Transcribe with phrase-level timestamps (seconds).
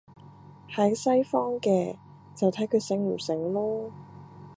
[0.73, 1.95] 喺西方嘅，
[2.33, 3.91] 就睇佢醒唔醒囉